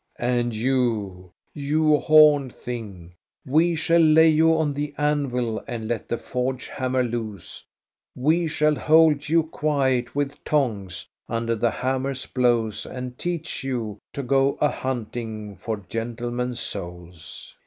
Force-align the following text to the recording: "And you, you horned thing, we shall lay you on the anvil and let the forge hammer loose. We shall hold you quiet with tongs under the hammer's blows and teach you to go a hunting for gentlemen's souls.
"And 0.17 0.51
you, 0.55 1.31
you 1.53 1.99
horned 1.99 2.55
thing, 2.55 3.13
we 3.45 3.75
shall 3.75 4.01
lay 4.01 4.29
you 4.29 4.57
on 4.57 4.73
the 4.73 4.95
anvil 4.97 5.63
and 5.67 5.87
let 5.87 6.09
the 6.09 6.17
forge 6.17 6.65
hammer 6.69 7.03
loose. 7.03 7.63
We 8.15 8.47
shall 8.47 8.73
hold 8.73 9.29
you 9.29 9.43
quiet 9.43 10.15
with 10.15 10.43
tongs 10.43 11.07
under 11.29 11.53
the 11.53 11.69
hammer's 11.69 12.25
blows 12.25 12.87
and 12.87 13.15
teach 13.19 13.63
you 13.63 13.99
to 14.13 14.23
go 14.23 14.57
a 14.59 14.69
hunting 14.69 15.55
for 15.57 15.77
gentlemen's 15.87 16.59
souls. 16.59 17.55